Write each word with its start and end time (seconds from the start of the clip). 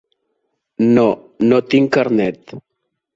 No, 0.95 1.03
no 1.51 1.59
tinc 1.75 1.91
carnet. 1.99 2.55